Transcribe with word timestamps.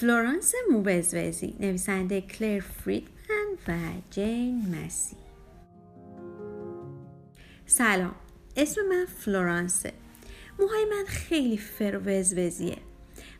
فلورانس 0.00 0.54
موبزوزی 0.70 1.54
نویسنده 1.60 2.20
کلر 2.20 2.60
فریدمن 2.60 3.46
و 3.68 3.78
جین 4.10 4.74
مسی. 4.74 5.16
سلام 7.66 8.14
اسم 8.56 8.80
من 8.88 9.06
فلورانسه. 9.18 9.92
موهای 10.58 10.84
من 10.84 11.04
خیلی 11.06 11.56
فروزوزیه 11.56 12.76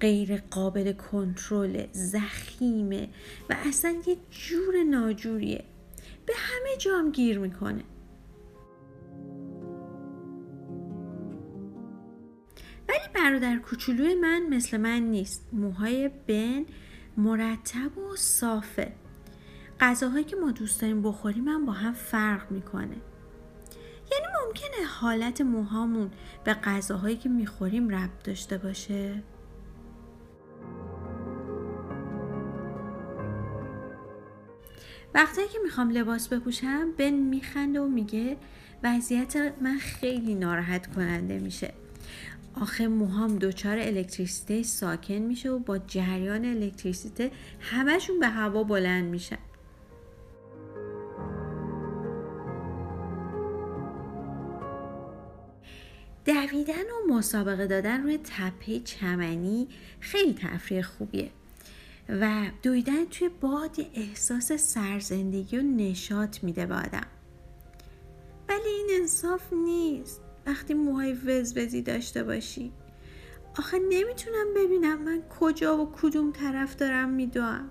غیر 0.00 0.42
قابل 0.50 0.92
کنترل 0.92 1.86
زخیمه 1.92 3.08
و 3.50 3.56
اصلا 3.66 3.96
یه 4.06 4.16
جور 4.30 4.82
ناجوریه. 4.82 5.64
به 6.26 6.32
همه 6.36 6.76
جام 6.76 7.10
گیر 7.10 7.38
می‌کنه. 7.38 7.84
برادر 13.24 13.56
کوچولوی 13.56 14.14
من 14.14 14.42
مثل 14.50 14.76
من 14.76 15.02
نیست. 15.02 15.48
موهای 15.52 16.10
بن 16.26 16.64
مرتب 17.16 17.98
و 17.98 18.16
صافه. 18.16 18.92
غذاهایی 19.80 20.24
که 20.24 20.36
ما 20.36 20.50
دوست 20.50 20.80
داریم 20.80 21.02
بخوریم 21.02 21.48
هم 21.48 21.66
با 21.66 21.72
هم 21.72 21.92
فرق 21.92 22.50
می‌کنه. 22.50 22.96
یعنی 24.12 24.26
ممکنه 24.46 24.86
حالت 25.00 25.40
موهامون 25.40 26.10
به 26.44 26.54
غذاهایی 26.54 27.16
که 27.16 27.28
می‌خوریم 27.28 27.88
ربط 27.88 28.22
داشته 28.24 28.58
باشه؟ 28.58 29.22
وقتی 35.14 35.48
که 35.52 35.58
می‌خوام 35.64 35.90
لباس 35.90 36.28
بپوشم 36.28 36.92
بن 36.98 37.10
میخنده 37.14 37.80
و 37.80 37.88
میگه 37.88 38.36
وضعیت 38.82 39.54
من 39.60 39.78
خیلی 39.78 40.34
ناراحت 40.34 40.94
کننده 40.94 41.38
میشه. 41.38 41.74
آخه 42.60 42.88
موهام 42.88 43.38
دچار 43.38 43.78
الکتریسیته 43.78 44.62
ساکن 44.62 45.14
میشه 45.14 45.50
و 45.50 45.58
با 45.58 45.78
جریان 45.78 46.44
الکتریسیته 46.44 47.30
همشون 47.60 48.20
به 48.20 48.28
هوا 48.28 48.64
بلند 48.64 49.04
میشن. 49.04 49.38
دویدن 56.24 56.72
و 56.72 57.12
مسابقه 57.12 57.66
دادن 57.66 58.02
روی 58.02 58.18
تپه 58.18 58.80
چمنی 58.80 59.68
خیلی 60.00 60.34
تفریح 60.34 60.82
خوبیه 60.82 61.30
و 62.08 62.50
دویدن 62.62 63.04
توی 63.04 63.28
باد 63.28 63.76
احساس 63.94 64.52
سرزندگی 64.52 65.58
و 65.58 65.62
نشاط 65.62 66.44
میده 66.44 66.66
به 66.66 66.74
آدم. 66.74 67.06
ولی 68.48 68.68
این 68.68 68.86
انصاف 69.00 69.52
نیست. 69.52 70.23
وقتی 70.46 70.74
موهای 70.74 71.12
وزوزی 71.12 71.82
داشته 71.82 72.22
باشی. 72.22 72.72
آخه 73.58 73.78
نمی‌تونم 73.78 74.46
ببینم 74.56 75.02
من 75.02 75.22
کجا 75.40 75.78
و 75.78 75.92
کدوم 76.02 76.32
طرف 76.32 76.76
دارم 76.76 77.08
میدوم 77.08 77.70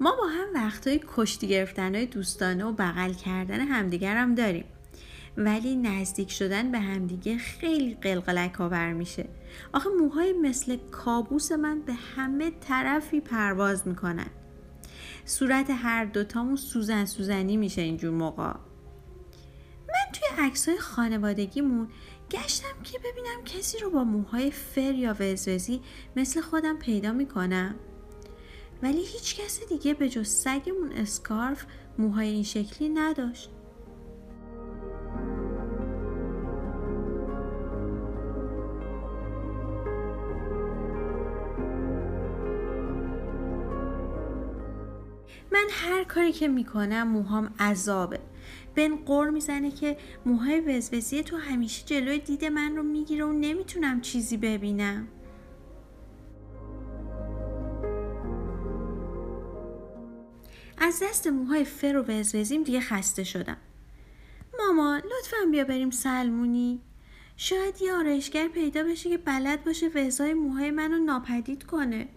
ما 0.00 0.16
با 0.16 0.26
هم 0.26 0.54
وقتای 0.54 1.00
کشتی 1.16 1.48
گرفتن 1.48 1.94
های 1.94 2.06
دوستانه 2.06 2.64
و 2.64 2.72
بغل 2.72 3.12
کردن 3.12 3.60
همدیگر 3.60 4.16
هم 4.16 4.34
داریم. 4.34 4.64
ولی 5.36 5.76
نزدیک 5.76 6.30
شدن 6.30 6.72
به 6.72 6.78
همدیگه 6.78 7.38
خیلی 7.38 7.94
قلقلک 7.94 8.60
آور 8.60 8.92
میشه. 8.92 9.28
آخه 9.72 9.88
موهای 10.00 10.32
مثل 10.32 10.76
کابوس 10.76 11.52
من 11.52 11.80
به 11.80 11.92
همه 11.92 12.50
طرفی 12.50 13.20
پرواز 13.20 13.88
می‌کنن. 13.88 14.30
صورت 15.24 15.70
هر 15.70 16.04
دوتامون 16.04 16.56
سوزن 16.56 17.04
سوزنی 17.04 17.56
میشه 17.56 17.82
اینجور 17.82 18.10
موقع. 18.10 18.54
من 19.88 20.12
توی 20.12 20.44
عکس 20.44 20.68
های 20.68 20.78
خانوادگیمون 20.78 21.88
گشتم 22.30 22.82
که 22.84 22.98
ببینم 22.98 23.44
کسی 23.44 23.78
رو 23.78 23.90
با 23.90 24.04
موهای 24.04 24.50
فر 24.50 24.94
یا 24.94 25.16
وزوزی 25.20 25.80
مثل 26.16 26.40
خودم 26.40 26.78
پیدا 26.78 27.12
می‌کنم. 27.12 27.74
ولی 28.82 29.00
هیچ 29.06 29.40
کس 29.40 29.60
دیگه 29.68 29.94
به 29.94 30.08
جز 30.08 30.28
سگمون 30.28 30.92
اسکارف 30.92 31.66
موهای 31.98 32.28
این 32.28 32.42
شکلی 32.42 32.88
نداشت. 32.88 33.50
من 45.52 45.66
هر 45.70 46.04
کاری 46.04 46.32
که 46.32 46.48
می‌کنم 46.48 47.08
موهام 47.08 47.54
عذابه. 47.60 48.20
بن 48.74 48.96
قور 48.96 49.30
می‌زنه 49.30 49.70
که 49.70 49.96
موهای 50.26 50.60
وزوزی 50.60 51.22
تو 51.22 51.36
همیشه 51.36 51.86
جلوی 51.86 52.18
دید 52.18 52.44
من 52.44 52.76
رو 52.76 52.82
می‌گیره 52.82 53.24
و 53.24 53.32
نمی‌تونم 53.32 54.00
چیزی 54.00 54.36
ببینم. 54.36 55.08
از 60.78 61.02
دست 61.02 61.26
موهای 61.26 61.64
فر 61.64 61.96
و 61.96 62.02
وزوزیم 62.02 62.62
دیگه 62.62 62.80
خسته 62.80 63.24
شدم. 63.24 63.56
ماما 64.58 64.96
لطفا 64.96 65.50
بیا 65.50 65.64
بریم 65.64 65.90
سلمونی. 65.90 66.80
شاید 67.36 67.82
یه 67.82 67.92
آرایشگر 67.92 68.48
پیدا 68.48 68.82
بشه 68.82 69.10
که 69.10 69.18
بلد 69.18 69.64
باشه 69.64 69.88
وزای 69.94 70.34
موهای 70.34 70.70
منو 70.70 70.98
ناپدید 70.98 71.64
کنه. 71.64 72.08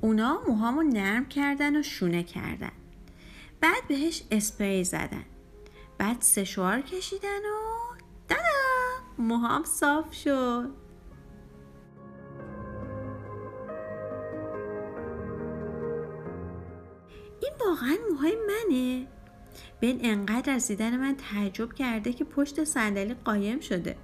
اونا 0.00 0.42
موهامو 0.48 0.82
نرم 0.82 1.28
کردن 1.28 1.76
و 1.76 1.82
شونه 1.82 2.22
کردن. 2.22 2.72
بعد 3.60 3.88
بهش 3.88 4.22
اسپری 4.30 4.84
زدن. 4.84 5.24
بعد 5.98 6.20
سشوار 6.20 6.80
کشیدن 6.80 7.38
و 7.38 7.96
دادا 8.28 8.42
موهام 9.18 9.64
صاف 9.64 10.14
شد. 10.14 10.70
این 17.42 17.52
واقعا 17.66 17.96
موهای 18.10 18.36
منه. 18.36 19.06
بن 19.80 19.98
انقدر 20.00 20.54
از 20.54 20.68
دیدن 20.68 20.96
من 20.96 21.16
تعجب 21.16 21.72
کرده 21.72 22.12
که 22.12 22.24
پشت 22.24 22.64
صندلی 22.64 23.14
قایم 23.14 23.60
شده. 23.60 23.96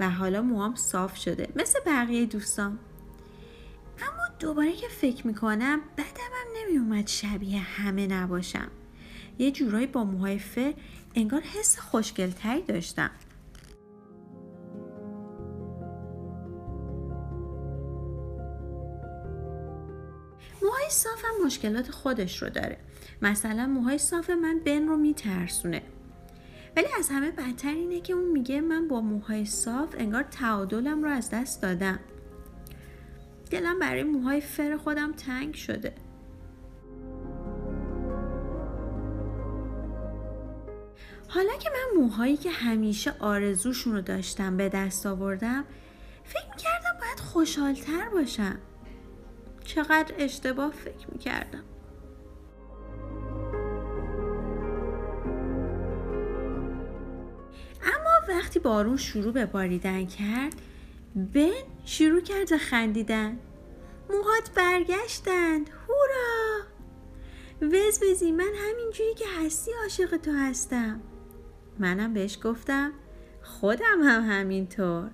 و 0.00 0.10
حالا 0.10 0.42
موهام 0.42 0.74
صاف 0.74 1.16
شده. 1.16 1.48
مثل 1.56 1.80
بقیه 1.86 2.26
دوستان 2.26 2.78
دوباره 4.40 4.72
که 4.72 4.88
فکر 4.88 5.26
می‌کنم 5.26 5.80
بدم 5.96 6.30
هم 6.32 6.46
نمیومد 6.56 7.06
شبیه 7.06 7.58
همه 7.58 8.06
نباشم. 8.06 8.68
یه 9.38 9.50
جورایی 9.50 9.86
با 9.86 10.04
موهای 10.04 10.38
فر 10.38 10.74
انگار 11.14 11.40
حس 11.40 11.78
خوشگلتری 11.78 12.62
داشتم. 12.62 13.10
موهای 20.62 20.90
صاف 20.90 21.24
هم 21.24 21.46
مشکلات 21.46 21.90
خودش 21.90 22.42
رو 22.42 22.48
داره. 22.50 22.78
مثلا 23.22 23.66
موهای 23.66 23.98
صاف 23.98 24.30
من 24.30 24.60
بن 24.64 24.88
رو 24.88 24.96
میترسونه. 24.96 25.82
ولی 26.76 26.86
از 26.98 27.08
همه 27.08 27.30
بدتر 27.30 27.74
اینه 27.74 28.00
که 28.00 28.12
اون 28.12 28.28
میگه 28.32 28.60
من 28.60 28.88
با 28.88 29.00
موهای 29.00 29.44
صاف 29.44 29.94
انگار 29.98 30.22
تعادلم 30.22 31.02
رو 31.02 31.10
از 31.10 31.30
دست 31.30 31.62
دادم. 31.62 31.98
دلم 33.50 33.78
برای 33.78 34.02
موهای 34.02 34.40
فر 34.40 34.76
خودم 34.76 35.12
تنگ 35.12 35.54
شده. 35.54 35.94
حالا 41.28 41.52
که 41.60 41.70
من 41.70 42.02
موهایی 42.02 42.36
که 42.36 42.50
همیشه 42.50 43.14
آرزوشون 43.18 43.92
رو 43.92 44.00
داشتم 44.00 44.56
به 44.56 44.68
دست 44.68 45.06
آوردم 45.06 45.64
فکر 46.24 46.50
می‌کردم 46.50 46.98
باید 47.00 47.20
خوشحالتر 47.20 48.08
باشم. 48.08 48.58
چقدر 49.64 50.14
اشتباه 50.18 50.72
فکر 50.72 51.06
می‌کردم. 51.12 51.64
اما 57.82 58.36
وقتی 58.38 58.58
بارون 58.58 58.96
شروع 58.96 59.32
به 59.32 59.46
باریدن 59.46 60.06
کرد 60.06 60.54
بن 61.14 61.62
شروع 61.84 62.20
کرد 62.20 62.56
خندیدن. 62.56 63.38
موهات 64.10 64.50
برگشتند. 64.56 65.70
هورا! 65.70 66.60
وز 67.62 68.02
وزی 68.02 68.32
من 68.32 68.52
همینجوری 68.56 69.14
که 69.14 69.24
هستی 69.40 69.70
عاشق 69.82 70.16
تو 70.16 70.32
هستم. 70.32 71.00
منم 71.78 72.14
بهش 72.14 72.38
گفتم 72.44 72.92
خودم 73.42 74.02
هم 74.02 74.22
همینطور. 74.30 75.10